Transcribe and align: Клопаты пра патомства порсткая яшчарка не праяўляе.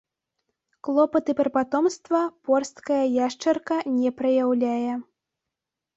Клопаты 0.87 1.35
пра 1.41 1.49
патомства 1.57 2.21
порсткая 2.49 2.99
яшчарка 3.27 3.79
не 3.99 4.09
праяўляе. 4.23 4.91